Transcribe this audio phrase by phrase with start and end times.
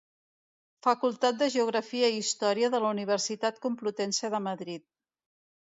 [0.87, 4.89] Facultat de Geografia i Història de la Universitat Complutense de Madrid.